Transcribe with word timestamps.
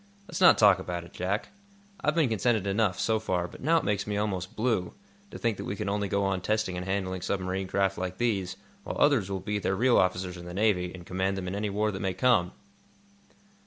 Let's 0.27 0.41
not 0.41 0.57
talk 0.57 0.79
about 0.79 1.03
it, 1.03 1.13
Jack. 1.13 1.49
I've 2.03 2.15
been 2.15 2.27
contented 2.27 2.65
enough, 2.65 2.99
so 2.99 3.19
far, 3.19 3.47
but 3.47 3.61
now 3.61 3.77
it 3.77 3.83
makes 3.83 4.07
me 4.07 4.17
almost 4.17 4.55
blue, 4.55 4.95
to 5.29 5.37
think 5.37 5.57
that 5.57 5.65
we 5.65 5.75
can 5.75 5.87
only 5.87 6.07
go 6.07 6.23
on 6.23 6.41
testing 6.41 6.75
and 6.75 6.87
handling 6.87 7.21
submarine 7.21 7.67
craft 7.67 7.99
like 7.99 8.17
these, 8.17 8.55
while 8.83 8.97
others 8.97 9.29
will 9.29 9.39
be 9.41 9.59
their 9.59 9.75
real 9.75 9.99
officers 9.99 10.37
in 10.37 10.45
the 10.45 10.55
Navy, 10.55 10.91
and 10.91 11.05
command 11.05 11.37
them 11.37 11.47
in 11.47 11.53
any 11.53 11.69
war 11.69 11.91
that 11.91 12.01
may 12.01 12.15
come." 12.15 12.51